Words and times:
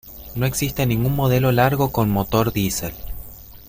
No 0.33 0.47
existe 0.47 0.87
ningún 0.87 1.15
modelo 1.15 1.51
largo 1.51 1.91
con 1.91 2.09
motor 2.09 2.51
diesel. 2.51 2.95